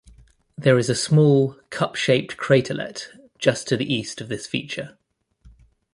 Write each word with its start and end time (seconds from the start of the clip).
There 0.57 0.79
is 0.79 0.89
a 0.89 0.95
small, 0.95 1.59
cup-shaped 1.69 2.35
craterlet 2.35 3.09
just 3.37 3.67
to 3.67 3.77
the 3.77 3.93
east 3.93 4.19
of 4.19 4.29
this 4.29 4.47
feature. 4.47 4.97